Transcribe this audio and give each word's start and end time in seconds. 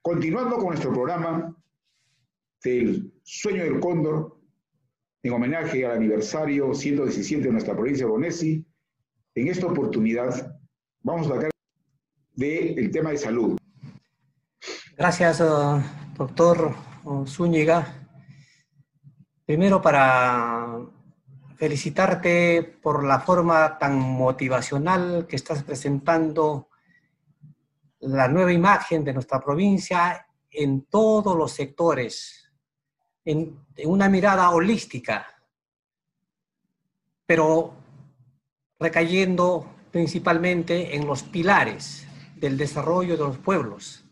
Continuando 0.00 0.56
con 0.56 0.66
nuestro 0.66 0.92
programa 0.92 1.54
del 2.62 3.12
Sueño 3.22 3.64
del 3.64 3.80
Cóndor, 3.80 4.38
en 5.22 5.32
homenaje 5.32 5.86
al 5.86 5.96
aniversario 5.96 6.74
117 6.74 7.44
de 7.44 7.52
nuestra 7.52 7.74
provincia 7.74 8.04
de 8.04 8.10
Bonesi, 8.10 8.66
en 9.34 9.48
esta 9.48 9.66
oportunidad 9.66 10.58
vamos 11.02 11.28
a 11.28 11.34
hablar 11.34 11.50
del 12.34 12.90
tema 12.90 13.10
de 13.10 13.18
salud. 13.18 13.58
Gracias, 14.96 15.40
eh, 15.40 15.44
doctor 16.16 16.74
Zúñiga. 17.26 18.08
Primero 19.46 19.80
para 19.80 20.78
felicitarte 21.56 22.78
por 22.82 23.04
la 23.04 23.20
forma 23.20 23.78
tan 23.78 23.98
motivacional 23.98 25.26
que 25.28 25.36
estás 25.36 25.62
presentando 25.62 26.68
la 28.02 28.28
nueva 28.28 28.52
imagen 28.52 29.04
de 29.04 29.12
nuestra 29.12 29.40
provincia 29.40 30.26
en 30.50 30.82
todos 30.86 31.36
los 31.36 31.52
sectores, 31.52 32.50
en, 33.24 33.64
una 33.84 34.08
mirada 34.08 34.50
holística, 34.50 35.26
pero 37.24 37.74
recayendo 38.78 39.66
principalmente 39.90 40.96
en 40.96 41.06
los 41.06 41.22
pilares 41.22 42.06
del 42.36 42.58
desarrollo 42.58 43.16
de 43.16 43.24
los 43.24 43.38
pueblos, 43.38 44.04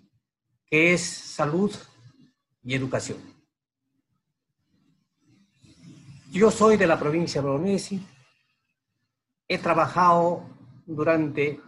que 0.66 0.93
es 0.93 1.02
salud 1.02 1.74
y 2.62 2.74
educación. 2.74 3.18
Yo 6.30 6.51
soy 6.52 6.77
de 6.77 6.87
la 6.87 6.98
provincia 6.98 7.41
de 7.41 7.48
Bolognesi, 7.48 8.07
he 9.48 9.59
trabajado 9.59 10.45
durante 10.87 11.60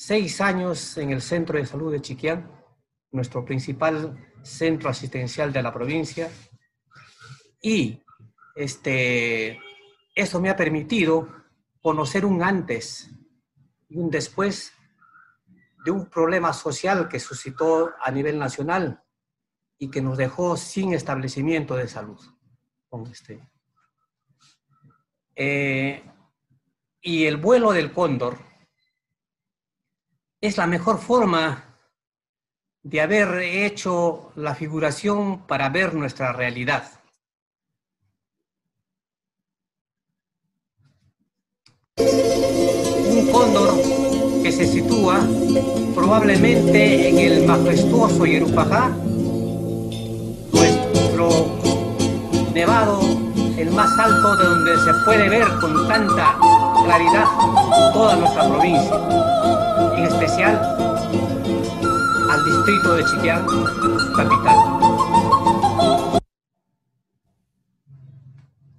seis 0.00 0.40
años 0.40 0.96
en 0.96 1.10
el 1.10 1.20
Centro 1.20 1.58
de 1.58 1.66
Salud 1.66 1.92
de 1.92 2.00
Chiquián, 2.00 2.50
nuestro 3.10 3.44
principal 3.44 4.16
centro 4.42 4.88
asistencial 4.88 5.52
de 5.52 5.62
la 5.62 5.74
provincia, 5.74 6.30
y 7.60 8.02
este, 8.54 9.60
eso 10.14 10.40
me 10.40 10.48
ha 10.48 10.56
permitido 10.56 11.28
conocer 11.82 12.24
un 12.24 12.42
antes 12.42 13.10
y 13.90 13.98
un 13.98 14.08
después 14.08 14.72
de 15.84 15.90
un 15.90 16.06
problema 16.08 16.54
social 16.54 17.06
que 17.06 17.20
suscitó 17.20 17.92
a 18.02 18.10
nivel 18.10 18.38
nacional 18.38 19.02
y 19.76 19.90
que 19.90 20.00
nos 20.00 20.16
dejó 20.16 20.56
sin 20.56 20.94
establecimiento 20.94 21.76
de 21.76 21.88
salud. 21.88 22.20
este. 23.12 23.46
Eh, 25.34 26.02
y 27.02 27.26
el 27.26 27.36
vuelo 27.36 27.72
del 27.72 27.92
cóndor 27.92 28.49
es 30.40 30.56
la 30.56 30.66
mejor 30.66 30.98
forma 30.98 31.64
de 32.82 33.00
haber 33.00 33.42
hecho 33.42 34.32
la 34.36 34.54
figuración 34.54 35.46
para 35.46 35.68
ver 35.68 35.94
nuestra 35.94 36.32
realidad. 36.32 36.84
Un 41.98 43.30
cóndor 43.30 44.42
que 44.42 44.50
se 44.50 44.66
sitúa 44.66 45.20
probablemente 45.94 47.08
en 47.10 47.18
el 47.18 47.46
majestuoso 47.46 48.24
Yerupajá, 48.24 48.88
nuestro 50.52 51.58
nevado, 52.54 53.19
el 53.60 53.70
más 53.72 53.98
alto 53.98 54.36
de 54.36 54.44
donde 54.44 54.78
se 54.78 54.94
puede 55.04 55.28
ver 55.28 55.46
con 55.60 55.86
tanta 55.86 56.38
claridad 56.84 57.26
toda 57.92 58.16
nuestra 58.16 58.48
provincia 58.48 58.96
en 59.96 60.04
especial 60.04 60.56
al 62.30 62.44
distrito 62.44 62.94
de 62.94 63.04
Chiquián, 63.04 63.46
capital. 64.16 64.56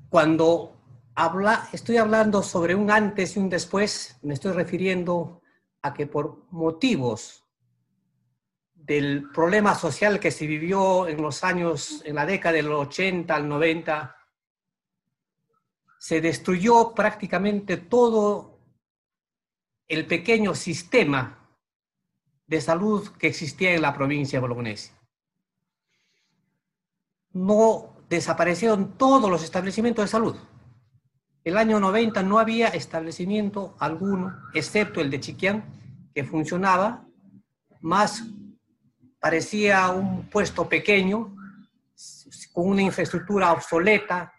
Cuando 0.09 0.75
habla, 1.13 1.67
estoy 1.73 1.97
hablando 1.97 2.41
sobre 2.41 2.73
un 2.73 2.89
antes 2.89 3.35
y 3.35 3.39
un 3.39 3.49
después, 3.49 4.17
me 4.23 4.33
estoy 4.33 4.53
refiriendo 4.53 5.41
a 5.83 5.93
que 5.93 6.07
por 6.07 6.45
motivos 6.49 7.43
del 8.73 9.29
problema 9.31 9.75
social 9.75 10.19
que 10.19 10.31
se 10.31 10.47
vivió 10.47 11.07
en 11.07 11.21
los 11.21 11.43
años, 11.43 12.01
en 12.03 12.15
la 12.15 12.25
década 12.25 12.55
del 12.55 12.71
80 12.71 13.35
al 13.35 13.47
90, 13.47 14.17
se 16.01 16.19
destruyó 16.19 16.95
prácticamente 16.95 17.77
todo 17.77 18.57
el 19.87 20.07
pequeño 20.07 20.55
sistema 20.55 21.47
de 22.47 22.59
salud 22.59 23.07
que 23.19 23.27
existía 23.27 23.75
en 23.75 23.83
la 23.83 23.93
provincia 23.93 24.39
de 24.39 24.41
Bolognesi. 24.41 24.91
No 27.33 27.97
desaparecieron 28.09 28.97
todos 28.97 29.29
los 29.29 29.43
establecimientos 29.43 30.05
de 30.05 30.09
salud. 30.09 30.35
El 31.43 31.55
año 31.55 31.79
90 31.79 32.23
no 32.23 32.39
había 32.39 32.69
establecimiento 32.69 33.75
alguno, 33.77 34.35
excepto 34.55 35.01
el 35.01 35.11
de 35.11 35.19
Chiquián, 35.19 35.63
que 36.15 36.23
funcionaba, 36.23 37.05
más 37.79 38.23
parecía 39.19 39.87
un 39.89 40.27
puesto 40.31 40.67
pequeño, 40.67 41.35
con 42.53 42.69
una 42.69 42.81
infraestructura 42.81 43.51
obsoleta, 43.51 44.33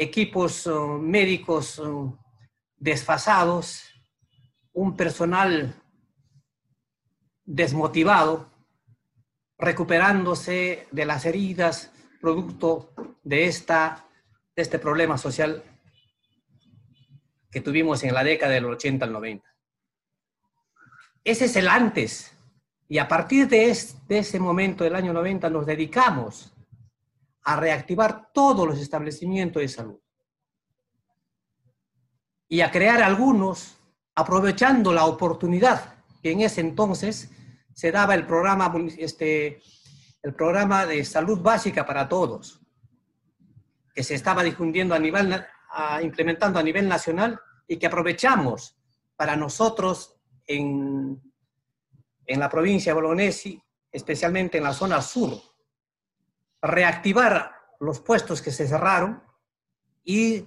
equipos 0.00 0.66
eh, 0.66 0.70
médicos 0.98 1.78
eh, 1.78 1.82
desfasados, 2.78 3.84
un 4.72 4.96
personal 4.96 5.74
desmotivado, 7.44 8.50
recuperándose 9.58 10.88
de 10.90 11.04
las 11.04 11.26
heridas 11.26 11.92
producto 12.18 12.94
de, 13.22 13.44
esta, 13.44 14.08
este 14.56 14.78
problema 14.78 15.18
social 15.18 15.62
que 17.50 17.60
tuvimos 17.60 18.02
en 18.02 18.14
la 18.14 18.24
década 18.24 18.54
del 18.54 18.64
80 18.64 19.04
al 19.04 19.12
90. 19.12 19.46
Ese 21.24 21.44
es 21.44 21.56
el 21.56 21.68
antes. 21.68 22.34
Y 22.88 22.98
a 22.98 23.06
partir 23.06 23.48
de, 23.48 23.76
de 24.08 24.18
ese 24.18 24.40
momento 24.40 24.82
del 24.82 24.94
año 24.94 25.12
90 25.12 25.50
nos 25.50 25.66
dedicamos 25.66 26.54
a 27.42 27.56
reactivar 27.56 28.32
todos 28.32 28.66
los 28.66 28.78
establecimientos 28.78 29.62
de 29.62 29.68
salud. 29.68 30.00
Y 32.48 32.60
a 32.60 32.70
crear 32.70 33.02
algunos 33.02 33.76
aprovechando 34.14 34.92
la 34.92 35.06
oportunidad 35.06 35.94
que 36.22 36.32
en 36.32 36.40
ese 36.40 36.60
entonces 36.60 37.30
se 37.72 37.92
daba 37.92 38.14
el 38.14 38.26
programa, 38.26 38.72
este, 38.98 39.62
el 40.22 40.34
programa 40.34 40.84
de 40.84 41.04
salud 41.04 41.40
básica 41.40 41.86
para 41.86 42.08
todos, 42.08 42.60
que 43.94 44.02
se 44.02 44.14
estaba 44.14 44.42
difundiendo 44.42 44.94
a 44.94 44.98
nivel, 44.98 45.44
implementando 46.02 46.58
a 46.58 46.62
nivel 46.62 46.88
nacional 46.88 47.40
y 47.66 47.78
que 47.78 47.86
aprovechamos 47.86 48.76
para 49.16 49.36
nosotros 49.36 50.16
en, 50.46 51.20
en 52.26 52.40
la 52.40 52.48
provincia 52.48 52.90
de 52.90 53.00
Bolognesi, 53.00 53.62
especialmente 53.90 54.58
en 54.58 54.64
la 54.64 54.72
zona 54.72 55.00
sur, 55.00 55.40
reactivar 56.62 57.54
los 57.80 58.00
puestos 58.00 58.42
que 58.42 58.50
se 58.50 58.68
cerraron 58.68 59.22
y 60.04 60.44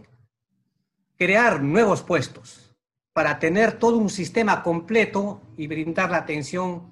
crear 1.18 1.62
nuevos 1.62 2.03
puestos 2.03 2.75
para 3.13 3.40
tener 3.40 3.79
todo 3.79 3.97
un 3.97 4.09
sistema 4.09 4.63
completo 4.63 5.41
y 5.56 5.68
brindar 5.68 6.12
la 6.12 6.18
atención 6.18 6.91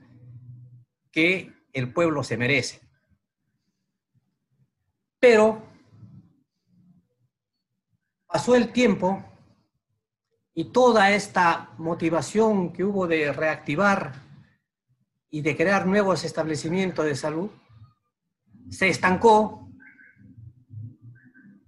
que 1.12 1.54
el 1.74 1.92
pueblo 1.92 2.24
se 2.24 2.38
merece. 2.38 2.82
Pero 5.20 5.62
pasó 8.28 8.56
el 8.56 8.72
tiempo 8.72 9.24
y 10.54 10.66
toda 10.66 11.12
esta 11.12 11.72
motivación 11.78 12.74
que 12.74 12.84
hubo 12.84 13.08
de 13.08 13.32
reactivar 13.32 14.14
y 15.30 15.42
de 15.42 15.56
crear 15.56 15.86
nuevos 15.86 16.24
establecimientos 16.24 17.06
de 17.06 17.16
salud 17.16 17.50
se 18.72 18.88
estancó 18.88 19.70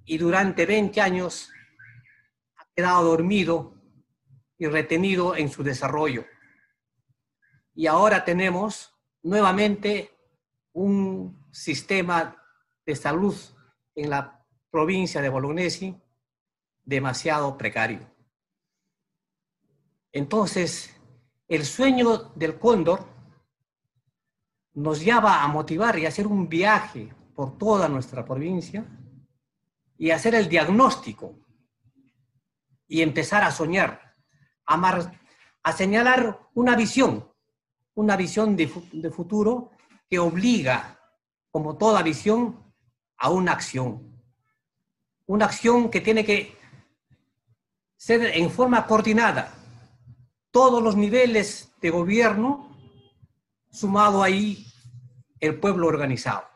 y 0.05 0.17
durante 0.17 0.65
20 0.65 1.01
años 1.01 1.51
ha 2.55 2.65
quedado 2.73 3.03
dormido 3.03 3.75
y 4.57 4.67
retenido 4.67 5.35
en 5.35 5.49
su 5.49 5.63
desarrollo. 5.63 6.25
Y 7.75 7.87
ahora 7.87 8.23
tenemos 8.23 8.95
nuevamente 9.21 10.11
un 10.71 11.45
sistema 11.51 12.41
de 12.85 12.95
salud 12.95 13.35
en 13.95 14.09
la 14.09 14.45
provincia 14.71 15.21
de 15.21 15.29
Bolognesi 15.29 16.01
demasiado 16.83 17.57
precario. 17.57 18.09
Entonces, 20.13 20.95
el 21.49 21.65
sueño 21.65 22.31
del 22.35 22.57
cóndor 22.57 23.12
nos 24.75 25.03
lleva 25.03 25.43
a 25.43 25.47
motivar 25.47 25.97
y 25.99 26.05
hacer 26.05 26.27
un 26.27 26.49
viaje 26.49 27.13
por 27.35 27.57
toda 27.57 27.87
nuestra 27.87 28.25
provincia 28.25 28.85
y 29.97 30.11
hacer 30.11 30.35
el 30.35 30.49
diagnóstico 30.49 31.35
y 32.87 33.01
empezar 33.01 33.43
a 33.43 33.51
soñar 33.51 34.15
a, 34.65 35.71
señalar 35.71 36.49
una 36.53 36.75
visión 36.75 37.33
una 37.95 38.15
visión 38.15 38.55
de, 38.55 38.71
de 38.91 39.11
futuro 39.11 39.71
que 40.09 40.19
obliga, 40.19 40.99
como 41.51 41.77
toda 41.77 42.01
visión, 42.01 42.73
a 43.17 43.29
una 43.29 43.51
acción. 43.51 44.21
Una 45.25 45.45
acción 45.45 45.89
que 45.89 46.01
tiene 46.01 46.25
que 46.25 46.57
ser 47.95 48.25
en 48.25 48.49
forma 48.49 48.85
coordinada. 48.85 49.53
Todos 50.51 50.83
los 50.83 50.95
niveles 50.95 51.71
de 51.81 51.89
gobierno, 51.89 52.72
sumado 53.73 54.21
ahí 54.21 54.65
el 55.39 55.59
pueblo 55.59 55.87
organizado. 55.87 56.47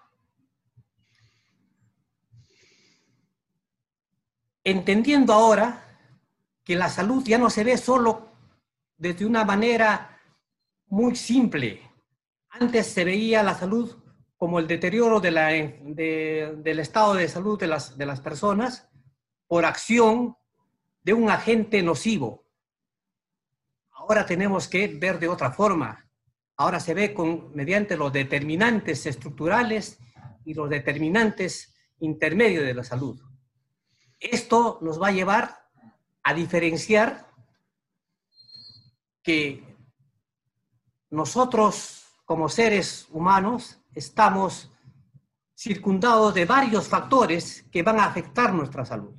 Entendiendo 4.63 5.33
ahora 5.33 5.99
que 6.63 6.75
la 6.75 6.89
salud 6.89 7.23
ya 7.25 7.37
no 7.37 7.49
se 7.49 7.63
ve 7.63 7.77
solo 7.77 8.31
desde 8.97 9.25
una 9.25 9.43
manera 9.43 10.19
muy 10.87 11.15
simple. 11.15 11.81
Antes 12.49 12.87
se 12.87 13.03
veía 13.03 13.43
la 13.43 13.55
salud 13.55 13.97
como 14.35 14.59
el 14.59 14.67
deterioro 14.67 15.19
de 15.19 15.31
la, 15.31 15.47
del 15.47 16.79
estado 16.79 17.15
de 17.15 17.27
salud 17.27 17.59
de 17.59 17.67
las, 17.67 17.97
de 17.97 18.05
las 18.05 18.21
personas 18.21 18.87
por 19.47 19.65
acción 19.65 20.37
de 21.01 21.13
un 21.13 21.29
agente 21.29 21.81
nocivo. 21.81 22.45
Ahora 23.91 24.25
tenemos 24.25 24.67
que 24.67 24.87
ver 24.87 25.19
de 25.19 25.29
otra 25.29 25.51
forma. 25.51 26.06
Ahora 26.57 26.79
se 26.79 26.95
ve 26.95 27.15
mediante 27.53 27.95
los 27.95 28.11
determinantes 28.11 29.05
estructurales 29.05 29.99
y 30.43 30.55
los 30.55 30.69
determinantes 30.69 31.75
intermedios 31.99 32.65
de 32.65 32.73
la 32.73 32.83
salud. 32.83 33.21
Esto 34.19 34.79
nos 34.81 34.99
va 34.99 35.09
a 35.09 35.11
llevar 35.11 35.55
a 36.23 36.33
diferenciar 36.33 37.31
que 39.21 39.63
nosotros 41.11 42.05
como 42.25 42.49
seres 42.49 43.07
humanos 43.11 43.79
estamos 43.93 44.71
circundados 45.55 46.33
de 46.33 46.45
varios 46.45 46.87
factores 46.87 47.63
que 47.71 47.83
van 47.83 47.99
a 47.99 48.05
afectar 48.05 48.53
nuestra 48.53 48.83
salud. 48.83 49.13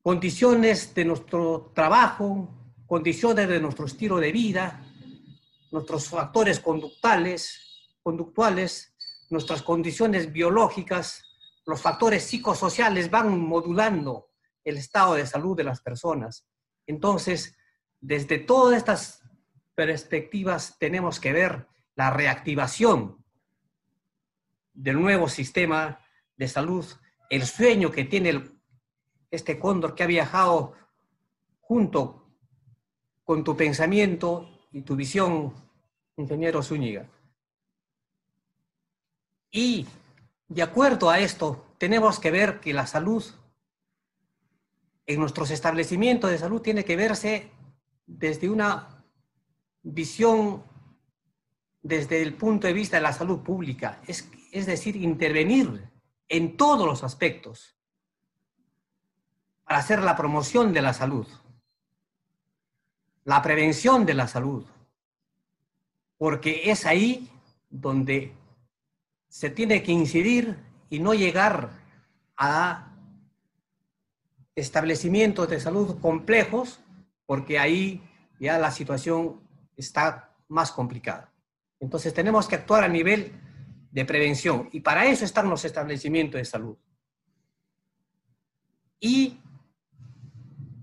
Condiciones 0.00 0.94
de 0.94 1.04
nuestro 1.04 1.72
trabajo, 1.74 2.48
condiciones 2.86 3.48
de 3.48 3.60
nuestro 3.60 3.86
estilo 3.86 4.18
de 4.18 4.32
vida, 4.32 4.87
nuestros 5.70 6.08
factores 6.08 6.60
conductuales, 6.60 7.96
conductuales, 8.02 8.94
nuestras 9.30 9.62
condiciones 9.62 10.32
biológicas, 10.32 11.22
los 11.66 11.80
factores 11.80 12.24
psicosociales 12.24 13.10
van 13.10 13.38
modulando 13.38 14.30
el 14.64 14.78
estado 14.78 15.14
de 15.14 15.26
salud 15.26 15.56
de 15.56 15.64
las 15.64 15.80
personas. 15.80 16.46
Entonces, 16.86 17.56
desde 18.00 18.38
todas 18.38 18.76
estas 18.76 19.22
perspectivas 19.74 20.78
tenemos 20.78 21.20
que 21.20 21.32
ver 21.32 21.68
la 21.94 22.10
reactivación 22.10 23.24
del 24.72 25.00
nuevo 25.00 25.28
sistema 25.28 26.00
de 26.36 26.48
salud, 26.48 26.86
el 27.30 27.44
sueño 27.44 27.90
que 27.90 28.04
tiene 28.04 28.50
este 29.30 29.58
cóndor 29.58 29.94
que 29.94 30.04
ha 30.04 30.06
viajado 30.06 30.74
junto 31.60 32.32
con 33.24 33.44
tu 33.44 33.56
pensamiento 33.56 34.57
y 34.72 34.82
tu 34.82 34.96
visión, 34.96 35.52
ingeniero 36.16 36.62
Zúñiga. 36.62 37.08
Y 39.50 39.86
de 40.48 40.62
acuerdo 40.62 41.10
a 41.10 41.18
esto, 41.18 41.74
tenemos 41.78 42.18
que 42.18 42.30
ver 42.30 42.60
que 42.60 42.74
la 42.74 42.86
salud 42.86 43.24
en 45.06 45.20
nuestros 45.20 45.50
establecimientos 45.50 46.30
de 46.30 46.38
salud 46.38 46.60
tiene 46.60 46.84
que 46.84 46.96
verse 46.96 47.50
desde 48.06 48.50
una 48.50 49.04
visión, 49.82 50.62
desde 51.82 52.20
el 52.22 52.34
punto 52.34 52.66
de 52.66 52.74
vista 52.74 52.96
de 52.96 53.02
la 53.02 53.12
salud 53.12 53.40
pública, 53.40 54.00
es, 54.06 54.30
es 54.52 54.66
decir, 54.66 54.96
intervenir 54.96 55.90
en 56.28 56.56
todos 56.56 56.86
los 56.86 57.04
aspectos 57.04 57.74
para 59.64 59.80
hacer 59.80 60.02
la 60.02 60.16
promoción 60.16 60.72
de 60.72 60.82
la 60.82 60.92
salud, 60.92 61.26
la 63.28 63.42
prevención 63.42 64.06
de 64.06 64.14
la 64.14 64.26
salud, 64.26 64.64
porque 66.16 66.70
es 66.70 66.86
ahí 66.86 67.28
donde 67.68 68.32
se 69.28 69.50
tiene 69.50 69.82
que 69.82 69.92
incidir 69.92 70.56
y 70.88 70.98
no 70.98 71.12
llegar 71.12 71.68
a 72.38 72.96
establecimientos 74.54 75.46
de 75.50 75.60
salud 75.60 76.00
complejos, 76.00 76.80
porque 77.26 77.58
ahí 77.58 78.02
ya 78.40 78.56
la 78.56 78.70
situación 78.70 79.42
está 79.76 80.34
más 80.48 80.72
complicada. 80.72 81.30
Entonces 81.80 82.14
tenemos 82.14 82.48
que 82.48 82.54
actuar 82.54 82.82
a 82.82 82.88
nivel 82.88 83.34
de 83.90 84.06
prevención 84.06 84.70
y 84.72 84.80
para 84.80 85.04
eso 85.04 85.26
están 85.26 85.50
los 85.50 85.66
establecimientos 85.66 86.38
de 86.38 86.46
salud. 86.46 86.78
Y 88.98 89.38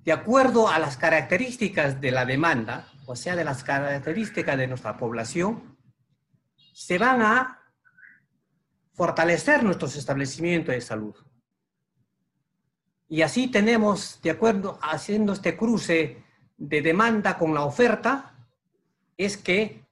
de 0.06 0.14
acuerdo 0.14 0.70
a 0.70 0.78
las 0.78 0.98
características 0.98 2.00
de 2.00 2.12
la 2.12 2.26
demanda, 2.26 2.88
o 3.08 3.16
sea, 3.16 3.36
de 3.36 3.44
las 3.44 3.64
características 3.64 4.56
de 4.56 4.68
nuestra 4.68 4.96
población, 4.98 5.76
se 6.74 7.00
van 7.00 7.24
a 7.24 7.60
fortalecer 8.94 9.64
nuestros 9.64 9.96
establecimientos 9.96 10.76
de 10.76 10.82
salud. 10.82 11.16
Y 13.10 13.24
así 13.24 13.48
tenemos, 13.48 14.20
de 14.22 14.30
acuerdo, 14.30 14.78
haciendo 14.82 15.34
este 15.34 15.58
cruce 15.58 16.24
de 16.56 16.82
demanda 16.84 17.38
con 17.38 17.56
la 17.56 17.64
oferta, 17.64 18.48
es 19.18 19.38
que 19.38 19.86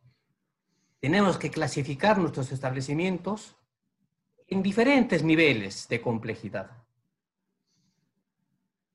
tenemos 0.99 1.37
que 1.37 1.49
clasificar 1.49 2.19
nuestros 2.19 2.51
establecimientos 2.51 3.55
en 4.47 4.61
diferentes 4.61 5.23
niveles 5.23 5.87
de 5.87 6.01
complejidad. 6.01 6.82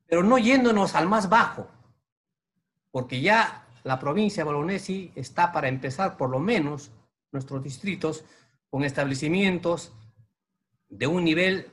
Pero 0.09 0.25
no 0.25 0.39
yéndonos 0.39 0.97
al 0.97 1.09
más 1.09 1.29
bajo, 1.29 1.69
porque 2.91 3.21
ya 3.21 3.69
la 3.85 4.01
provincia 4.01 4.43
de 4.43 4.51
Bolognesi 4.51 5.13
está 5.15 5.53
para 5.53 5.69
empezar, 5.69 6.17
por 6.17 6.31
lo 6.31 6.41
menos, 6.41 6.91
nuestros 7.31 7.63
distritos 7.63 8.25
con 8.69 8.83
establecimientos 8.83 9.93
de 10.89 11.07
un 11.07 11.23
nivel 11.23 11.73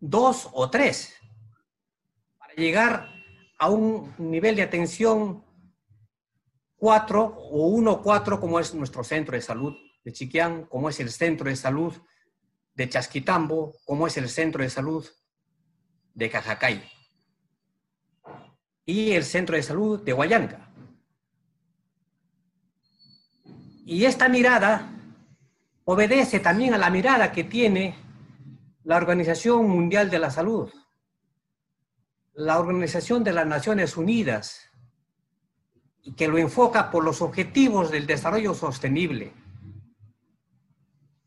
2 0.00 0.48
o 0.52 0.70
3 0.70 1.20
llegar 2.60 3.08
a 3.58 3.68
un 3.68 4.14
nivel 4.18 4.56
de 4.56 4.62
atención 4.62 5.44
4 6.76 7.22
o 7.22 7.66
1 7.68 8.02
4 8.02 8.40
como 8.40 8.60
es 8.60 8.74
nuestro 8.74 9.04
centro 9.04 9.34
de 9.34 9.42
salud 9.42 9.76
de 10.04 10.12
Chiquián, 10.12 10.64
como 10.66 10.88
es 10.88 11.00
el 11.00 11.10
centro 11.10 11.48
de 11.48 11.56
salud 11.56 11.94
de 12.74 12.88
Chasquitambo, 12.88 13.74
como 13.84 14.06
es 14.06 14.16
el 14.16 14.28
centro 14.28 14.62
de 14.62 14.70
salud 14.70 15.06
de 16.14 16.30
Cajacay 16.30 16.99
y 18.84 19.12
el 19.12 19.24
centro 19.24 19.56
de 19.56 19.62
salud 19.62 20.00
de 20.00 20.12
Guayanca. 20.12 20.70
Y 23.84 24.04
esta 24.04 24.28
mirada 24.28 24.88
obedece 25.84 26.40
también 26.40 26.74
a 26.74 26.78
la 26.78 26.90
mirada 26.90 27.32
que 27.32 27.44
tiene 27.44 27.96
la 28.84 28.96
Organización 28.96 29.68
Mundial 29.68 30.10
de 30.10 30.18
la 30.18 30.30
Salud, 30.30 30.70
la 32.34 32.58
Organización 32.58 33.24
de 33.24 33.32
las 33.32 33.46
Naciones 33.46 33.96
Unidas, 33.96 34.70
que 36.16 36.28
lo 36.28 36.38
enfoca 36.38 36.90
por 36.90 37.04
los 37.04 37.20
objetivos 37.20 37.90
del 37.90 38.06
desarrollo 38.06 38.54
sostenible. 38.54 39.32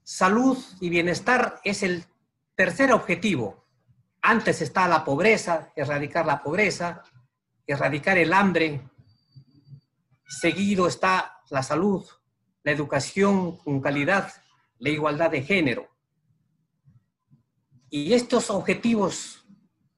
Salud 0.03 0.57
y 0.79 0.89
bienestar 0.89 1.59
es 1.63 1.83
el 1.83 2.05
tercer 2.55 2.91
objetivo. 2.91 3.65
Antes 4.21 4.61
está 4.61 4.87
la 4.87 5.03
pobreza, 5.03 5.71
erradicar 5.75 6.25
la 6.25 6.41
pobreza, 6.41 7.03
erradicar 7.67 8.17
el 8.17 8.33
hambre. 8.33 8.81
Seguido 10.27 10.87
está 10.87 11.41
la 11.49 11.63
salud, 11.63 12.05
la 12.63 12.71
educación 12.71 13.57
con 13.57 13.81
calidad, 13.81 14.31
la 14.79 14.89
igualdad 14.89 15.31
de 15.31 15.43
género. 15.43 15.87
Y 17.89 18.13
estos 18.13 18.49
objetivos 18.49 19.45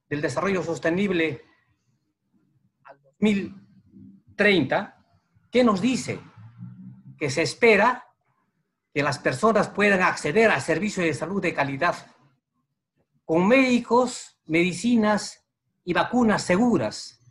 del 0.10 0.22
desarrollo 0.22 0.64
sostenible 0.64 1.44
al 2.84 3.02
2030, 3.02 5.06
¿qué 5.52 5.64
nos 5.64 5.82
dice? 5.82 6.20
Que 7.18 7.30
se 7.30 7.42
espera 7.42 8.06
que 8.94 9.04
las 9.04 9.20
personas 9.20 9.70
puedan 9.70 10.02
acceder 10.02 10.52
a 10.52 10.60
servicios 10.60 11.06
de 11.06 11.14
salud 11.14 11.42
de 11.42 11.54
calidad, 11.54 11.96
con 13.26 13.48
médicos, 13.48 14.40
medicinas 14.46 15.46
y 15.84 15.94
vacunas 15.94 16.44
seguras, 16.44 17.25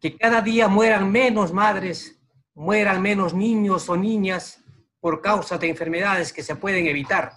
que 0.00 0.16
cada 0.16 0.40
día 0.42 0.68
mueran 0.68 1.10
menos 1.10 1.52
madres, 1.52 2.20
mueran 2.54 3.02
menos 3.02 3.34
niños 3.34 3.88
o 3.88 3.96
niñas 3.96 4.62
por 5.00 5.20
causa 5.20 5.58
de 5.58 5.68
enfermedades 5.68 6.32
que 6.32 6.42
se 6.42 6.56
pueden 6.56 6.86
evitar 6.86 7.32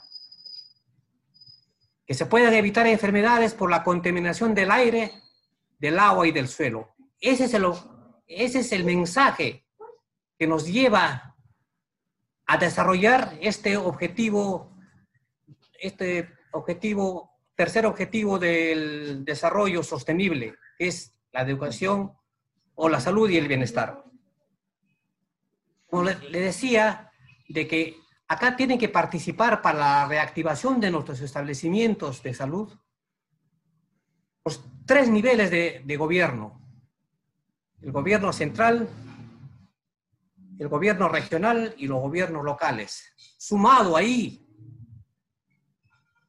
que 2.09 2.15
se 2.15 2.25
puedan 2.25 2.55
evitar 2.55 2.87
enfermedades 2.87 3.53
por 3.53 3.69
la 3.69 3.83
contaminación 3.83 4.55
del 4.55 4.71
aire, 4.71 5.13
del 5.77 5.99
agua 5.99 6.27
y 6.27 6.31
del 6.31 6.47
suelo. 6.47 6.95
Ese 7.21 7.43
es 7.45 7.53
el, 7.53 7.67
ese 8.25 8.61
es 8.61 8.71
el 8.71 8.83
mensaje 8.83 9.67
que 10.35 10.47
nos 10.47 10.65
lleva 10.65 11.35
a 12.47 12.57
desarrollar 12.57 13.37
este 13.41 13.77
objetivo, 13.77 14.75
este 15.79 16.33
objetivo, 16.51 17.29
tercer 17.53 17.85
objetivo 17.85 18.39
del 18.39 19.23
desarrollo 19.23 19.83
sostenible, 19.83 20.55
que 20.79 20.87
es 20.87 21.13
la 21.31 21.41
educación 21.41 22.13
o 22.81 22.87
la 22.87 23.01
salud 23.01 23.29
y 23.29 23.35
el 23.35 23.49
bienestar. 23.49 24.05
Como 25.87 26.03
le 26.03 26.39
decía, 26.39 27.11
de 27.49 27.67
que 27.67 27.97
acá 28.29 28.55
tienen 28.55 28.79
que 28.79 28.87
participar 28.87 29.61
para 29.61 29.79
la 29.79 30.07
reactivación 30.07 30.79
de 30.79 30.89
nuestros 30.89 31.19
establecimientos 31.19 32.23
de 32.23 32.33
salud 32.33 32.73
los 34.45 34.63
tres 34.85 35.09
niveles 35.09 35.51
de, 35.51 35.81
de 35.83 35.97
gobierno. 35.97 36.61
El 37.81 37.91
gobierno 37.91 38.31
central, 38.31 38.87
el 40.57 40.67
gobierno 40.69 41.09
regional 41.09 41.75
y 41.77 41.85
los 41.85 41.99
gobiernos 41.99 42.45
locales. 42.45 43.13
Sumado 43.37 43.97
ahí 43.97 44.47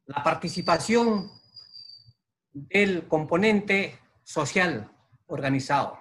la 0.07 0.21
participación 0.25 1.31
del 2.53 3.07
componente 3.07 4.01
social 4.25 4.91
organizado, 5.27 6.00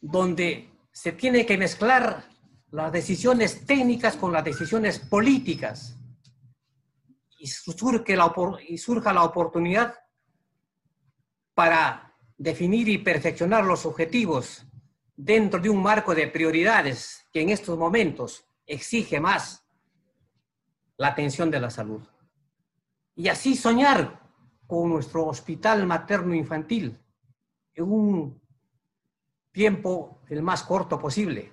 donde 0.00 0.70
se 0.92 1.12
tiene 1.12 1.44
que 1.46 1.58
mezclar 1.58 2.24
las 2.70 2.92
decisiones 2.92 3.66
técnicas 3.66 4.16
con 4.16 4.32
las 4.32 4.44
decisiones 4.44 4.98
políticas 4.98 5.96
y, 7.38 7.46
surja 7.46 9.12
la 9.12 9.24
oportunidad 9.24 9.94
para 11.54 12.14
definir 12.36 12.88
y 12.88 12.98
perfeccionar 12.98 13.64
los 13.64 13.86
objetivos 13.86 14.64
dentro 15.16 15.60
de 15.60 15.70
un 15.70 15.82
marco 15.82 16.14
de 16.14 16.28
prioridades 16.28 17.26
que 17.32 17.40
en 17.40 17.50
estos 17.50 17.78
momentos 17.78 18.44
exige 18.66 19.20
más 19.20 19.64
la 20.96 21.08
atención 21.08 21.50
de 21.50 21.60
la 21.60 21.70
salud. 21.70 22.02
Y 23.14 23.28
así 23.28 23.56
soñar 23.56 24.20
con 24.66 24.90
nuestro 24.90 25.26
hospital 25.26 25.86
materno-infantil 25.86 26.98
en 27.74 27.84
un 27.84 28.47
tiempo 29.58 30.20
el 30.28 30.40
más 30.40 30.62
corto 30.62 31.00
posible. 31.00 31.52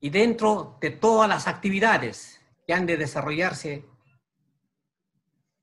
Y 0.00 0.10
dentro 0.10 0.76
de 0.78 0.90
todas 0.90 1.26
las 1.26 1.48
actividades 1.48 2.38
que 2.66 2.74
han 2.74 2.84
de 2.84 2.98
desarrollarse, 2.98 3.86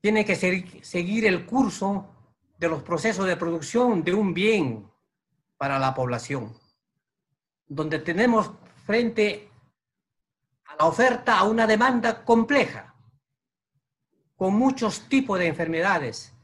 tiene 0.00 0.24
que 0.24 0.34
seguir 0.34 1.26
el 1.26 1.46
curso 1.46 2.08
de 2.58 2.68
los 2.68 2.82
procesos 2.82 3.24
de 3.26 3.36
producción 3.36 4.02
de 4.02 4.14
un 4.14 4.34
bien 4.34 4.90
para 5.56 5.78
la 5.78 5.94
población, 5.94 6.52
donde 7.68 8.00
tenemos 8.00 8.50
frente 8.84 9.48
a 10.64 10.74
la 10.74 10.86
oferta 10.86 11.38
a 11.38 11.44
una 11.44 11.68
demanda 11.68 12.24
compleja, 12.24 12.96
con 14.34 14.54
muchos 14.54 15.08
tipos 15.08 15.38
de 15.38 15.46
enfermedades, 15.46 16.34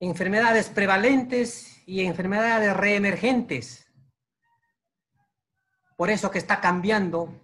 enfermedades 0.00 0.70
prevalentes 0.70 1.82
y 1.86 2.04
enfermedades 2.04 2.74
reemergentes. 2.76 3.86
Por 5.96 6.10
eso 6.10 6.30
que 6.30 6.38
está 6.38 6.60
cambiando 6.60 7.38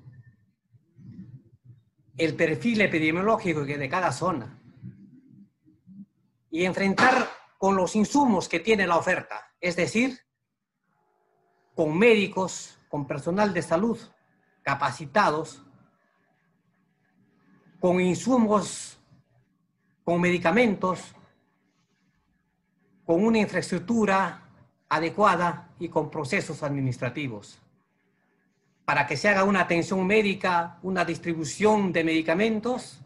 el 2.17 2.35
perfil 2.35 2.81
epidemiológico 2.81 3.65
de 3.65 3.89
cada 3.89 4.11
zona. 4.11 4.59
Y 6.51 6.65
enfrentar 6.65 7.29
con 7.59 7.77
los 7.77 7.95
insumos 7.95 8.49
que 8.49 8.61
tiene 8.61 8.87
la 8.87 8.97
oferta, 8.97 9.53
es 9.61 9.77
decir, 9.77 10.19
con 11.75 11.99
médicos, 11.99 12.79
con 12.89 13.07
personal 13.07 13.53
de 13.53 13.61
salud 13.61 13.99
capacitados, 14.63 15.63
con 17.79 18.01
insumos, 18.01 18.99
con 20.03 20.21
medicamentos, 20.21 21.16
con 23.07 23.25
una 23.25 23.39
infraestructura 23.39 24.43
adecuada 24.89 25.69
y 25.79 25.89
con 25.89 26.11
procesos 26.11 26.65
administrativos. 26.65 27.59
Para 28.85 29.07
que 29.07 29.17
se 29.17 29.29
haga 29.29 29.45
una 29.45 29.61
atención 29.61 30.05
médica, 30.07 30.79
una 30.83 31.05
distribución 31.05 31.93
de 31.93 32.05
medicamentos 32.05 33.01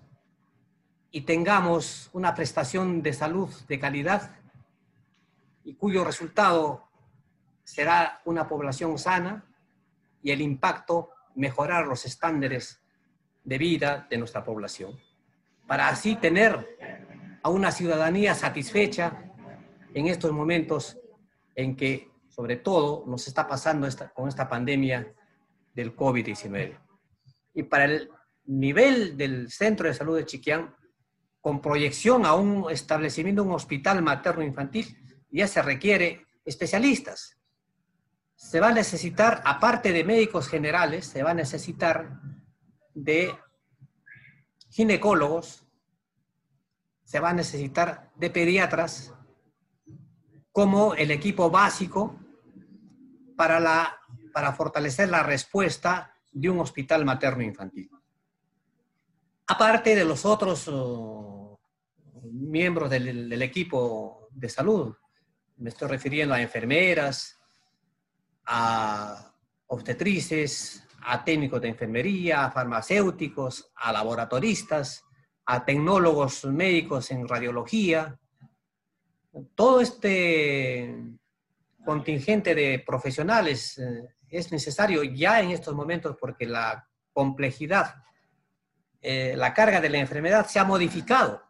y 1.11 1.23
tengamos 1.23 2.09
una 2.15 2.35
prestación 2.35 3.03
de 3.03 3.13
salud 3.13 3.51
de 3.69 3.79
calidad 3.79 4.37
y 5.65 5.75
cuyo 5.75 6.03
resultado 6.03 6.89
será 7.63 8.23
una 8.25 8.49
población 8.49 8.99
sana 8.99 9.45
y 10.23 10.31
el 10.31 10.41
impacto 10.41 11.11
mejorar 11.35 11.87
los 11.87 12.07
estándares 12.07 12.81
de 13.45 13.59
vida 13.59 14.07
de 14.09 14.19
nuestra 14.19 14.45
población, 14.45 14.99
para 15.67 15.89
así 15.89 16.17
tener 16.17 16.79
a 17.43 17.49
una 17.49 17.71
ciudadanía 17.71 18.35
satisfecha 18.35 19.30
en 19.95 20.07
estos 20.07 20.33
momentos 20.33 20.99
en 21.55 21.77
que, 21.77 22.11
sobre 22.29 22.57
todo, 22.57 23.05
nos 23.07 23.27
está 23.27 23.47
pasando 23.47 23.87
esta, 23.87 24.11
con 24.11 24.29
esta 24.29 24.49
pandemia 24.49 25.15
del 25.75 25.95
COVID-19. 25.97 26.79
Y 27.55 27.63
para 27.65 27.85
el 27.85 28.11
nivel 28.45 29.17
del 29.17 29.51
Centro 29.51 29.89
de 29.89 29.95
Salud 29.95 30.17
de 30.17 30.27
Chiquián, 30.27 30.75
con 31.41 31.61
proyección 31.61 32.27
a 32.27 32.35
un 32.35 32.71
establecimiento, 32.71 33.43
un 33.43 33.53
hospital 33.53 34.03
materno-infantil, 34.03 34.97
ya 35.31 35.47
se 35.47 35.63
requiere 35.63 36.27
especialistas. 36.45 37.39
Se 38.35 38.61
va 38.61 38.69
a 38.69 38.75
necesitar, 38.75 39.43
aparte 39.45 39.93
de 39.93 40.05
médicos 40.05 40.49
generales, 40.49 41.07
se 41.07 41.23
va 41.23 41.31
a 41.31 41.35
necesitar 41.35 42.21
de 42.95 43.35
ginecólogos, 44.71 45.67
se 47.05 47.21
va 47.21 47.31
a 47.31 47.35
necesitar 47.35 48.11
de 48.17 48.31
pediatras 48.31 49.15
como 50.53 50.95
el 50.95 51.11
equipo 51.11 51.51
básico 51.51 52.19
para, 53.37 53.61
la, 53.61 53.99
para 54.33 54.53
fortalecer 54.53 55.09
la 55.09 55.23
respuesta 55.23 56.15
de 56.33 56.51
un 56.51 56.61
hospital 56.61 57.05
materno 57.05 57.43
infantil. 57.43 57.91
Aparte 59.47 59.95
de 59.95 60.05
los 60.05 60.25
otros 60.25 60.69
oh, 60.69 61.61
miembros 62.33 62.91
del 62.91 63.43
equipo 63.43 64.29
de 64.31 64.49
salud, 64.49 64.95
me 65.57 65.71
estoy 65.71 65.89
refiriendo 65.89 66.35
a 66.35 66.41
enfermeras, 66.41 67.39
a 68.47 69.33
obstetrices, 69.67 70.87
a 71.03 71.25
técnicos 71.25 71.61
de 71.61 71.69
enfermería, 71.69 72.45
a 72.45 72.51
farmacéuticos, 72.51 73.71
a 73.77 73.93
laboratoristas, 73.93 75.05
a 75.47 75.65
tecnólogos 75.65 76.45
médicos 76.47 77.11
en 77.11 77.29
radiología. 77.29 78.19
Todo 79.55 79.81
este 79.81 80.95
contingente 81.85 82.55
de 82.55 82.83
profesionales 82.85 83.79
eh, 83.79 84.15
es 84.29 84.53
necesario 84.53 85.03
ya 85.03 85.41
en 85.41 85.51
estos 85.51 85.75
momentos 85.75 86.17
porque 86.21 86.47
la 86.47 86.89
complejidad, 87.13 88.03
eh, 89.01 89.35
la 89.37 89.55
carga 89.55 89.81
de 89.81 89.89
la 89.89 89.99
enfermedad 89.99 90.47
se 90.47 90.59
ha 90.59 90.65
modificado 90.65 91.43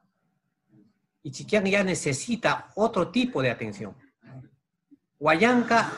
y 1.23 1.31
Chiquián 1.31 1.65
ya 1.67 1.85
necesita 1.85 2.71
otro 2.77 3.11
tipo 3.11 3.43
de 3.43 3.51
atención. 3.51 3.97
Huayanca 5.19 5.91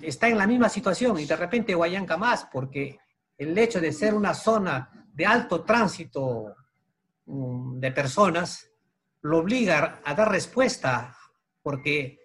está 0.00 0.28
en 0.28 0.38
la 0.38 0.46
misma 0.46 0.68
situación 0.68 1.18
y 1.18 1.26
de 1.26 1.36
repente 1.36 1.76
Huayanca 1.76 2.16
más, 2.16 2.46
porque 2.50 2.98
el 3.36 3.56
hecho 3.56 3.80
de 3.80 3.92
ser 3.92 4.14
una 4.14 4.32
zona 4.32 5.06
de 5.12 5.26
alto 5.26 5.64
tránsito 5.64 6.54
mm, 7.26 7.78
de 7.78 7.92
personas 7.92 8.69
lo 9.22 9.38
obliga 9.38 10.00
a 10.04 10.14
dar 10.14 10.30
respuesta, 10.30 11.16
porque 11.62 12.18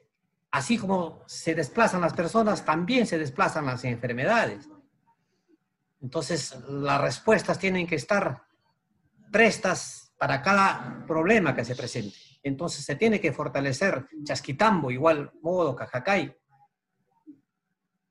así 0.52 0.78
como 0.78 1.24
se 1.28 1.56
desplazan 1.56 2.02
las 2.02 2.14
personas, 2.14 2.64
también 2.64 3.06
se 3.06 3.18
desplazan 3.18 3.66
las 3.66 3.84
enfermedades. 3.84 4.70
Entonces, 6.02 6.56
las 6.70 7.02
respuestas 7.02 7.60
tienen 7.60 7.88
que 7.88 7.96
estar 7.96 8.44
prestas 9.32 10.14
para 10.18 10.42
cada 10.42 11.04
problema 11.06 11.56
que 11.56 11.66
se 11.66 11.76
presente. 11.76 12.16
Entonces 12.46 12.86
se 12.86 12.96
tiene 12.96 13.20
que 13.20 13.34
fortalecer 13.34 14.08
Chasquitambo, 14.24 14.92
igual 14.92 15.32
modo 15.42 15.76
Cajacay. 15.76 16.34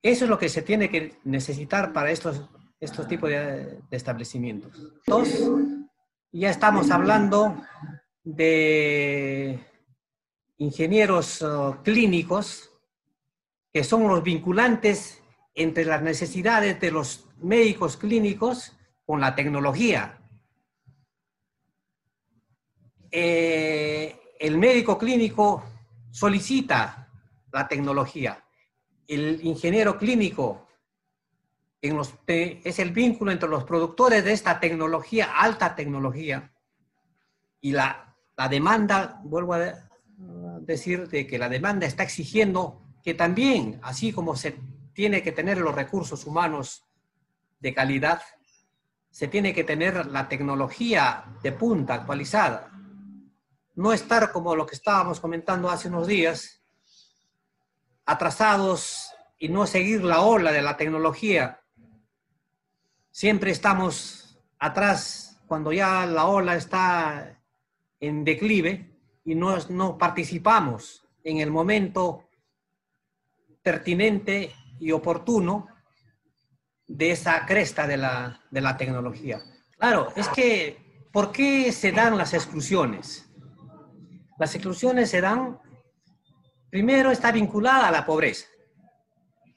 Eso 0.02 0.24
es 0.24 0.30
lo 0.30 0.38
que 0.38 0.48
se 0.48 0.62
tiene 0.62 0.90
que 0.90 1.18
necesitar 1.24 1.92
para 1.92 2.10
estos, 2.10 2.42
estos 2.80 3.06
tipos 3.06 3.30
de, 3.30 3.80
establecimientos. 3.92 4.76
Dos, 5.06 5.28
ya 6.32 6.50
estamos 6.50 6.90
hablando 6.90 7.56
de 8.24 9.60
ingenieros 10.58 11.42
uh, 11.42 11.76
clínicos 11.84 12.70
que 13.72 13.84
son 13.84 14.08
los 14.08 14.22
vinculantes 14.22 15.22
entre 15.54 15.84
las 15.84 16.02
necesidades 16.02 16.80
de 16.80 16.90
los 16.90 17.26
médicos 17.38 17.96
clínicos 17.96 18.72
con 19.04 19.20
la 19.20 19.34
tecnología. 19.34 20.20
Eh, 23.10 24.18
el 24.40 24.58
médico 24.58 24.98
clínico 24.98 25.62
solicita 26.10 27.08
la 27.52 27.68
tecnología 27.68 28.44
el 29.08 29.40
ingeniero 29.44 29.98
clínico 29.98 30.66
en 31.82 31.96
los, 31.96 32.14
es 32.26 32.78
el 32.78 32.92
vínculo 32.92 33.30
entre 33.30 33.48
los 33.48 33.64
productores 33.64 34.24
de 34.24 34.32
esta 34.32 34.58
tecnología, 34.58 35.32
alta 35.38 35.74
tecnología, 35.74 36.52
y 37.60 37.72
la, 37.72 38.13
la 38.36 38.48
demanda, 38.48 39.20
vuelvo 39.22 39.54
a 39.54 39.88
decir, 40.60 41.08
de 41.08 41.26
que 41.26 41.38
la 41.38 41.48
demanda 41.48 41.86
está 41.86 42.02
exigiendo 42.02 42.82
que 43.02 43.14
también, 43.14 43.78
así 43.82 44.12
como 44.12 44.34
se 44.34 44.58
tiene 44.92 45.22
que 45.22 45.32
tener 45.32 45.58
los 45.58 45.74
recursos 45.74 46.26
humanos 46.26 46.84
de 47.60 47.74
calidad, 47.74 48.22
se 49.10 49.28
tiene 49.28 49.54
que 49.54 49.62
tener 49.62 50.06
la 50.06 50.28
tecnología 50.28 51.24
de 51.42 51.52
punta 51.52 51.94
actualizada. 51.94 52.70
No 53.74 53.92
estar 53.92 54.32
como 54.32 54.56
lo 54.56 54.66
que 54.66 54.74
estábamos 54.74 55.20
comentando 55.20 55.68
hace 55.68 55.88
unos 55.88 56.06
días, 56.06 56.62
atrasados 58.06 59.10
y 59.38 59.48
no 59.48 59.66
seguir 59.66 60.02
la 60.02 60.20
ola 60.20 60.52
de 60.52 60.62
la 60.62 60.76
tecnología. 60.76 61.60
Siempre 63.10 63.50
estamos 63.50 64.38
atrás 64.58 65.40
cuando 65.46 65.72
ya 65.72 66.06
la 66.06 66.26
ola 66.26 66.56
está 66.56 67.38
en 68.00 68.24
declive 68.24 68.98
y 69.24 69.34
no, 69.34 69.56
no 69.70 69.98
participamos 69.98 71.06
en 71.22 71.38
el 71.38 71.50
momento 71.50 72.28
pertinente 73.62 74.52
y 74.78 74.92
oportuno 74.92 75.68
de 76.86 77.10
esa 77.10 77.46
cresta 77.46 77.86
de 77.86 77.96
la, 77.96 78.40
de 78.50 78.60
la 78.60 78.76
tecnología. 78.76 79.40
Claro, 79.78 80.12
es 80.16 80.28
que, 80.28 81.08
¿por 81.12 81.32
qué 81.32 81.72
se 81.72 81.92
dan 81.92 82.18
las 82.18 82.34
exclusiones? 82.34 83.30
Las 84.38 84.54
exclusiones 84.54 85.10
se 85.10 85.20
dan, 85.20 85.58
primero 86.70 87.10
está 87.10 87.32
vinculada 87.32 87.88
a 87.88 87.92
la 87.92 88.04
pobreza 88.04 88.46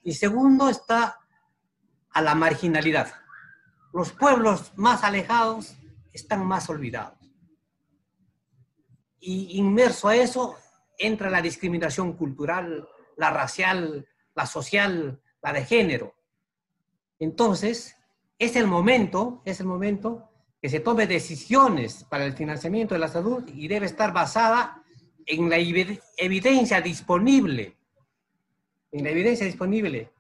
y 0.04 0.14
segundo 0.14 0.70
está 0.70 1.20
a 2.12 2.22
la 2.22 2.36
marginalidad. 2.36 3.14
Los 3.94 4.14
pueblos 4.14 4.72
más 4.78 5.04
alejados 5.04 5.76
están 6.14 6.46
más 6.46 6.70
olvidados. 6.70 7.17
Y 9.20 9.58
inmerso 9.58 10.08
a 10.08 10.16
eso 10.16 10.56
entra 10.98 11.30
la 11.30 11.42
discriminación 11.42 12.14
cultural, 12.14 12.88
la 13.18 13.32
racial, 13.32 14.08
la 14.36 14.46
social, 14.46 15.22
la 15.42 15.54
de 15.54 15.66
género. 15.66 16.16
Entonces, 17.20 17.96
es 18.40 18.56
el 18.56 18.68
momento, 18.68 19.42
es 19.46 19.60
el 19.60 19.66
momento 19.66 20.30
que 20.62 20.70
se 20.70 20.80
tome 20.80 21.08
decisiones 21.08 22.04
para 22.04 22.26
el 22.26 22.34
financiamiento 22.34 22.94
de 22.96 23.00
la 23.00 23.08
salud 23.08 23.44
y 23.48 23.68
debe 23.68 23.86
estar 23.86 24.14
basada 24.14 24.84
en 25.26 25.50
la 25.50 25.58
evidencia 25.58 26.82
disponible, 26.82 27.76
en 28.92 29.04
la 29.04 29.10
evidencia 29.10 29.46
disponible, 29.46 30.12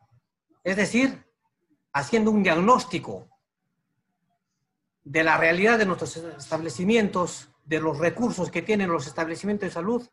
es 0.63 0.75
decir, 0.75 1.25
haciendo 1.93 2.29
un 2.31 2.43
diagnóstico 2.43 3.27
de 5.03 5.23
la 5.23 5.37
realidad 5.37 5.77
de 5.77 5.85
nuestros 5.85 6.17
establecimientos, 6.17 7.49
de 7.67 7.81
los 7.81 7.97
recursos 7.97 8.49
que 8.49 8.61
tienen 8.61 8.89
los 8.89 9.07
establecimientos 9.07 9.67
de 9.67 9.73
salud 9.73 10.09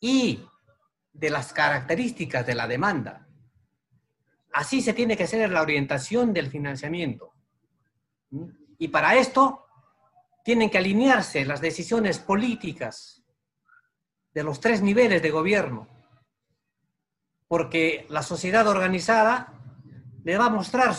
y 0.00 0.42
de 1.12 1.30
las 1.30 1.52
características 1.52 2.46
de 2.46 2.54
la 2.54 2.66
demanda. 2.66 3.28
Así 4.54 4.80
se 4.80 4.94
tiene 4.94 5.16
que 5.16 5.24
hacer 5.24 5.50
la 5.50 5.60
orientación 5.60 6.32
del 6.32 6.48
financiamiento. 6.48 7.34
Y 8.78 8.88
para 8.88 9.16
esto 9.16 9.66
tienen 10.42 10.70
que 10.70 10.78
alinearse 10.78 11.44
las 11.44 11.60
decisiones 11.60 12.18
políticas 12.18 13.22
de 14.32 14.42
los 14.42 14.58
tres 14.58 14.80
niveles 14.80 15.20
de 15.20 15.30
gobierno, 15.30 15.88
porque 17.48 18.06
la 18.08 18.22
sociedad 18.22 18.66
organizada 18.66 19.52
le 20.24 20.38
va 20.38 20.46
a 20.46 20.50
mostrar 20.50 20.96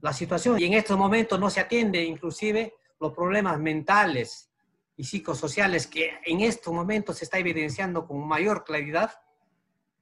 la 0.00 0.12
situación 0.12 0.58
y 0.58 0.64
en 0.64 0.74
estos 0.74 0.98
momentos 0.98 1.38
no 1.38 1.50
se 1.50 1.60
atiende 1.60 2.02
inclusive 2.02 2.74
los 2.98 3.12
problemas 3.12 3.60
mentales 3.60 4.50
y 4.96 5.04
psicosociales 5.04 5.86
que 5.86 6.18
en 6.24 6.40
estos 6.40 6.72
momentos 6.72 7.18
se 7.18 7.24
está 7.24 7.38
evidenciando 7.38 8.06
con 8.06 8.26
mayor 8.26 8.64
claridad 8.64 9.12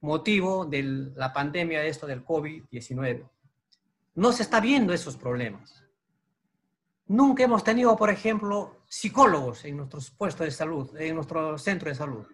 motivo 0.01 0.65
de 0.65 0.83
la 1.15 1.31
pandemia 1.33 1.79
de 1.79 1.87
esto 1.87 2.05
del 2.05 2.25
COVID-19. 2.25 3.29
No 4.15 4.31
se 4.31 4.43
está 4.43 4.59
viendo 4.59 4.93
esos 4.93 5.17
problemas. 5.17 5.83
Nunca 7.07 7.43
hemos 7.43 7.63
tenido, 7.63 7.95
por 7.95 8.09
ejemplo, 8.09 8.83
psicólogos 8.87 9.65
en 9.65 9.77
nuestros 9.77 10.11
puestos 10.11 10.45
de 10.45 10.51
salud, 10.51 10.95
en 10.97 11.15
nuestro 11.15 11.57
centro 11.57 11.89
de 11.89 11.95
salud. 11.95 12.25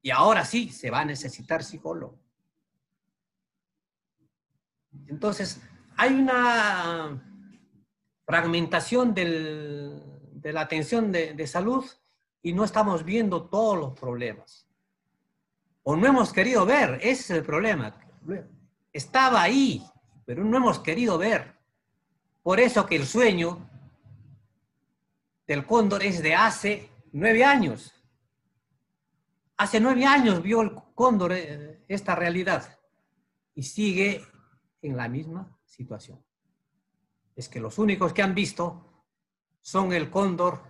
Y 0.00 0.10
ahora 0.10 0.44
sí 0.44 0.70
se 0.70 0.90
va 0.90 1.00
a 1.00 1.04
necesitar 1.04 1.62
psicólogo. 1.62 2.18
Entonces, 5.06 5.60
hay 5.96 6.14
una 6.14 7.22
fragmentación 8.24 9.12
de 9.14 10.52
la 10.52 10.60
atención 10.60 11.12
de, 11.12 11.34
de 11.34 11.46
salud 11.46 11.84
y 12.42 12.52
no 12.52 12.64
estamos 12.64 13.04
viendo 13.04 13.44
todos 13.48 13.78
los 13.78 13.98
problemas 13.98 14.68
o 15.90 15.96
no 15.96 16.06
hemos 16.06 16.34
querido 16.34 16.66
ver, 16.66 16.98
ese 17.00 17.10
es 17.10 17.30
el 17.30 17.42
problema. 17.42 17.98
Estaba 18.92 19.40
ahí, 19.40 19.82
pero 20.26 20.44
no 20.44 20.58
hemos 20.58 20.80
querido 20.80 21.16
ver. 21.16 21.56
Por 22.42 22.60
eso 22.60 22.84
que 22.84 22.96
el 22.96 23.06
sueño 23.06 23.66
del 25.46 25.64
cóndor 25.64 26.02
es 26.02 26.22
de 26.22 26.34
hace 26.34 26.90
nueve 27.12 27.42
años. 27.42 27.94
Hace 29.56 29.80
nueve 29.80 30.04
años 30.04 30.42
vio 30.42 30.60
el 30.60 30.74
cóndor 30.94 31.32
eh, 31.32 31.82
esta 31.88 32.14
realidad 32.14 32.78
y 33.54 33.62
sigue 33.62 34.26
en 34.82 34.94
la 34.94 35.08
misma 35.08 35.58
situación. 35.64 36.22
Es 37.34 37.48
que 37.48 37.60
los 37.60 37.78
únicos 37.78 38.12
que 38.12 38.20
han 38.20 38.34
visto 38.34 39.06
son 39.62 39.94
el 39.94 40.10
cóndor 40.10 40.64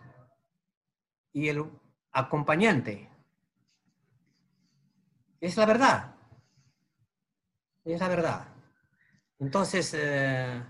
y 1.39 1.49
el 1.49 1.65
acompañante, 2.11 3.09
es 5.41 5.57
la 5.57 5.67
verdad. 5.67 6.17
Es 7.85 8.01
la 8.01 8.09
verdad. 8.09 8.49
Entonces, 9.39 9.95
eh, 9.97 10.61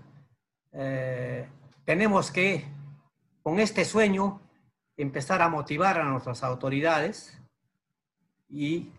eh, 0.73 1.47
tenemos 1.85 2.29
que, 2.29 2.65
con 3.41 3.59
este 3.59 3.83
sueño, 3.83 4.41
empezar 4.95 5.41
a 5.41 5.49
motivar 5.49 5.97
a 5.97 6.03
nuestras 6.03 6.43
autoridades 6.43 7.41
y 8.47 8.91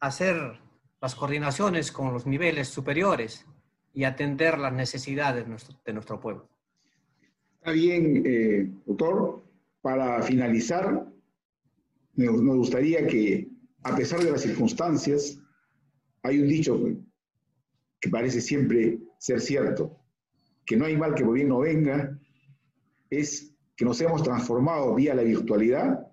hacer 0.00 0.58
las 0.98 1.14
coordinaciones 1.14 1.92
con 1.92 2.14
los 2.14 2.26
niveles 2.26 2.68
superiores 2.68 3.44
y 3.92 4.04
atender 4.04 4.58
las 4.58 4.72
necesidades 4.72 5.44
de 5.84 5.92
nuestro, 5.92 6.20
pueblo. 6.20 6.48
Está 7.58 7.72
bien, 7.72 8.22
eh, 8.24 8.70
doctor. 8.86 9.46
Para 9.80 10.22
finalizar, 10.22 11.07
nos 12.18 12.56
gustaría 12.56 13.06
que 13.06 13.48
a 13.84 13.94
pesar 13.96 14.20
de 14.20 14.30
las 14.30 14.42
circunstancias, 14.42 15.38
hay 16.22 16.40
un 16.40 16.48
dicho 16.48 16.78
que 18.00 18.10
parece 18.10 18.40
siempre 18.40 18.98
ser 19.18 19.40
cierto, 19.40 20.00
que 20.66 20.76
no 20.76 20.84
hay 20.84 20.96
mal 20.96 21.14
que 21.14 21.24
por 21.24 21.34
bien 21.34 21.48
no 21.48 21.60
venga, 21.60 22.18
es 23.10 23.54
que 23.76 23.84
nos 23.84 24.00
hemos 24.00 24.22
transformado 24.22 24.94
vía 24.94 25.14
la 25.14 25.22
virtualidad 25.22 26.12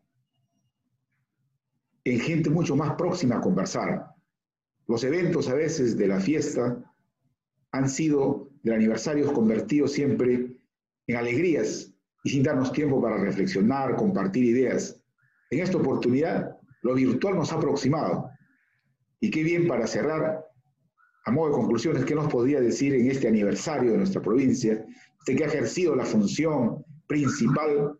en 2.03 2.19
gente 2.19 2.49
mucho 2.51 2.75
más 2.75 2.93
próxima 2.95 3.37
a 3.37 3.41
conversar. 3.41 4.05
Los 4.87 5.03
eventos 5.03 5.49
a 5.49 5.55
veces 5.55 5.97
de 5.97 6.07
la 6.07 6.19
fiesta 6.19 6.83
han 7.71 7.89
sido 7.89 8.51
de 8.61 8.75
aniversarios 8.75 9.31
convertidos 9.31 9.93
siempre 9.93 10.55
en 11.07 11.15
alegrías 11.15 11.91
y 12.23 12.29
sin 12.29 12.43
darnos 12.43 12.71
tiempo 12.71 13.01
para 13.01 13.17
reflexionar, 13.17 13.95
compartir 13.95 14.45
ideas. 14.45 15.01
En 15.49 15.59
esta 15.59 15.77
oportunidad 15.77 16.55
lo 16.81 16.93
virtual 16.93 17.35
nos 17.35 17.51
ha 17.51 17.55
aproximado. 17.55 18.29
Y 19.19 19.29
qué 19.31 19.43
bien 19.43 19.67
para 19.67 19.87
cerrar, 19.87 20.45
a 21.25 21.31
modo 21.31 21.47
de 21.47 21.53
conclusiones, 21.55 22.05
¿qué 22.05 22.13
nos 22.13 22.31
podría 22.31 22.61
decir 22.61 22.93
en 22.93 23.09
este 23.09 23.27
aniversario 23.27 23.91
de 23.91 23.97
nuestra 23.97 24.21
provincia? 24.21 24.85
Usted 25.19 25.35
que 25.35 25.43
ha 25.43 25.47
ejercido 25.47 25.95
la 25.95 26.05
función 26.05 26.85
principal, 27.07 27.97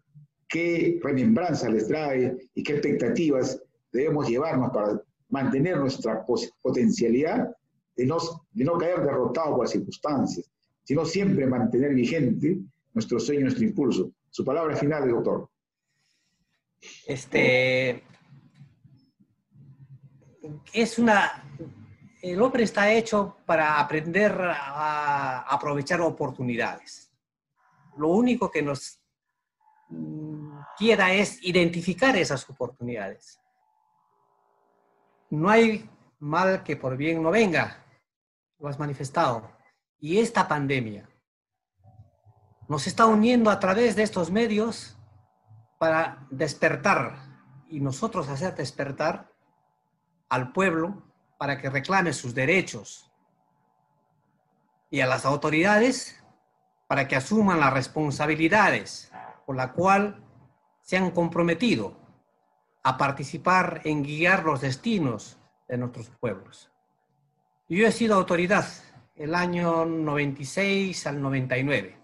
¿qué 0.47 0.99
remembranza 1.01 1.69
les 1.69 1.87
trae 1.87 2.37
y 2.53 2.61
qué 2.61 2.73
expectativas 2.73 3.59
debemos 3.91 4.29
llevarnos 4.29 4.71
para 4.71 5.01
mantener 5.29 5.77
nuestra 5.77 6.23
potencialidad 6.61 7.49
de 7.95 8.05
no, 8.05 8.17
de 8.51 8.63
no 8.63 8.77
caer 8.77 9.01
derrotados 9.01 9.51
por 9.51 9.61
las 9.61 9.71
circunstancias, 9.71 10.51
sino 10.83 11.05
siempre 11.05 11.47
mantener 11.47 11.95
vigente 11.95 12.59
nuestro 12.93 13.19
sueño, 13.19 13.41
nuestro 13.41 13.63
impulso? 13.63 14.11
Su 14.29 14.45
palabra 14.45 14.75
final, 14.75 15.09
doctor. 15.09 15.49
Este, 17.07 18.03
es 20.73 20.99
una, 20.99 21.43
el 22.21 22.41
hombre 22.41 22.63
está 22.63 22.91
hecho 22.91 23.37
para 23.45 23.79
aprender 23.79 24.35
a 24.41 25.41
aprovechar 25.41 26.01
oportunidades. 26.01 27.11
Lo 27.97 28.09
único 28.09 28.51
que 28.51 28.61
nos 28.61 28.99
mm, 29.89 30.59
queda 30.77 31.13
es 31.13 31.41
identificar 31.43 32.15
esas 32.17 32.49
oportunidades. 32.49 33.39
No 35.29 35.49
hay 35.49 35.89
mal 36.19 36.63
que 36.63 36.75
por 36.75 36.97
bien 36.97 37.21
no 37.21 37.31
venga. 37.31 37.83
lo 38.59 38.67
has 38.69 38.79
manifestado. 38.79 39.51
Y 39.99 40.19
esta 40.19 40.47
pandemia 40.47 41.09
nos 42.67 42.87
está 42.87 43.05
uniendo 43.05 43.49
a 43.49 43.59
través 43.59 43.95
de 43.95 44.03
estos 44.03 44.31
medios 44.31 44.94
para 45.85 46.25
despertar 46.31 47.15
y 47.69 47.79
nosotros 47.79 48.27
hacer 48.27 48.55
despertar 48.55 49.31
al 50.29 50.51
pueblo 50.51 51.03
para 51.37 51.61
que 51.61 51.69
reclame 51.69 52.11
sus 52.11 52.33
derechos 52.33 53.11
y 54.89 55.01
a 55.01 55.05
las 55.05 55.25
autoridades 55.25 56.19
para 56.87 57.07
que 57.07 57.15
asuman 57.15 57.59
las 57.59 57.71
responsabilidades 57.71 59.11
por 59.45 59.55
la 59.55 59.73
cual 59.73 60.23
se 60.81 60.97
han 60.97 61.11
comprometido 61.11 61.95
a 62.81 62.97
participar 62.97 63.81
en 63.83 64.01
guiar 64.01 64.43
los 64.43 64.61
destinos 64.61 65.37
de 65.67 65.77
nuestros 65.77 66.09
pueblos. 66.19 66.71
Yo 67.69 67.85
he 67.85 67.91
sido 67.91 68.15
autoridad 68.15 68.65
el 69.15 69.35
año 69.35 69.85
96 69.85 71.05
al 71.05 71.21
99. 71.21 71.95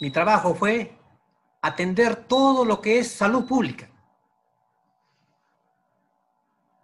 Mi 0.00 0.10
trabajo 0.10 0.56
fue 0.56 1.05
atender 1.66 2.16
todo 2.16 2.64
lo 2.64 2.80
que 2.80 2.98
es 2.98 3.10
salud 3.10 3.46
pública. 3.46 3.88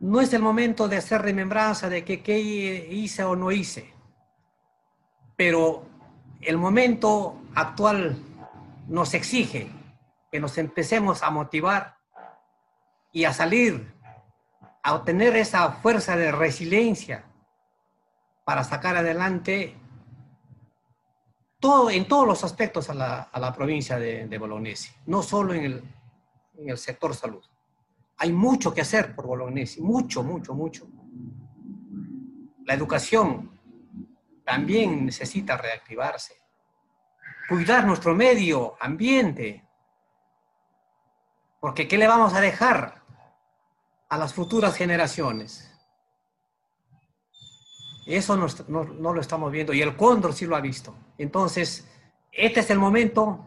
No 0.00 0.20
es 0.20 0.32
el 0.32 0.42
momento 0.42 0.88
de 0.88 0.96
hacer 0.96 1.22
remembranza 1.22 1.88
de 1.88 2.04
que 2.04 2.22
qué 2.22 2.38
hice 2.40 3.22
o 3.22 3.36
no 3.36 3.52
hice, 3.52 3.94
pero 5.36 5.86
el 6.40 6.58
momento 6.58 7.40
actual 7.54 8.16
nos 8.88 9.14
exige 9.14 9.70
que 10.32 10.40
nos 10.40 10.58
empecemos 10.58 11.22
a 11.22 11.30
motivar 11.30 11.98
y 13.12 13.24
a 13.24 13.32
salir, 13.32 13.94
a 14.82 14.94
obtener 14.94 15.36
esa 15.36 15.70
fuerza 15.74 16.16
de 16.16 16.32
resiliencia 16.32 17.24
para 18.44 18.64
sacar 18.64 18.96
adelante 18.96 19.76
todo, 21.62 21.90
en 21.90 22.08
todos 22.08 22.26
los 22.26 22.42
aspectos 22.42 22.90
a 22.90 22.94
la, 22.94 23.52
provincia 23.54 23.96
de, 23.96 24.26
de, 24.26 24.38
Bolognesi, 24.38 24.92
no 25.06 25.22
solo 25.22 25.54
en 25.54 25.64
el, 25.64 25.84
en 26.58 26.68
el 26.68 26.76
sector 26.76 27.14
salud. 27.14 27.42
Hay 28.18 28.32
mucho 28.32 28.74
que 28.74 28.80
hacer 28.80 29.14
por 29.14 29.28
Bolognesi, 29.28 29.80
mucho, 29.80 30.24
mucho, 30.24 30.54
mucho. 30.54 30.88
La 32.64 32.74
educación 32.74 33.58
también 34.44 35.06
necesita 35.06 35.56
reactivarse. 35.56 36.34
Cuidar 37.48 37.86
nuestro 37.86 38.12
medio 38.12 38.74
ambiente. 38.80 39.64
Porque 41.60 41.86
¿qué 41.86 41.96
le 41.96 42.08
vamos 42.08 42.34
a 42.34 42.40
dejar 42.40 43.04
a 44.08 44.18
las 44.18 44.34
futuras 44.34 44.74
generaciones? 44.74 45.71
Eso 48.06 48.36
no, 48.36 48.46
no, 48.84 49.12
lo 49.12 49.20
estamos 49.20 49.52
viendo 49.52 49.72
y 49.72 49.80
el 49.80 49.96
cóndor 49.96 50.32
sí 50.32 50.46
lo 50.46 50.56
ha 50.56 50.60
visto. 50.60 50.94
Entonces, 51.18 51.86
este 52.32 52.60
es 52.60 52.70
el 52.70 52.78
momento, 52.78 53.46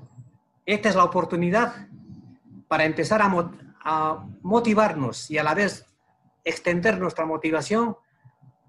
esta 0.65 0.89
es 0.89 0.95
la 0.95 1.03
oportunidad 1.03 1.87
para 2.67 2.85
empezar 2.85 3.21
a, 3.21 3.51
a 3.83 4.25
motivarnos 4.41 5.29
y 5.29 5.37
a 5.37 5.43
la 5.43 5.53
vez 5.53 5.85
extender 6.43 6.97
nuestra 6.97 7.25
motivación 7.25 7.97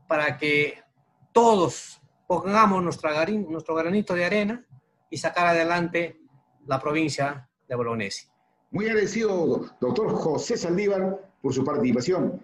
para 0.09 0.39
que 0.39 0.83
todos 1.33 2.01
pongamos 2.27 2.83
nuestro 2.83 3.75
granito 3.75 4.15
de 4.15 4.25
arena 4.25 4.67
y 5.11 5.19
sacar 5.19 5.47
adelante 5.47 6.21
la 6.67 6.81
provincia 6.81 7.49
de 7.69 7.75
Bolognesi. 7.75 8.27
Muy 8.71 8.87
agradecido, 8.87 9.71
doctor 9.81 10.13
José 10.13 10.57
Saldívar, 10.57 11.21
por 11.41 11.55
su 11.55 11.65
participación. 11.65 12.43